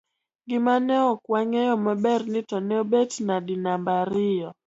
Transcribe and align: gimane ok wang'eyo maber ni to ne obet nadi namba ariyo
gimane 0.49 0.93
ok 1.11 1.19
wang'eyo 1.33 1.75
maber 1.85 2.21
ni 2.33 2.41
to 2.49 2.57
ne 2.67 2.75
obet 2.83 3.11
nadi 3.27 3.55
namba 3.63 3.91
ariyo 4.03 4.49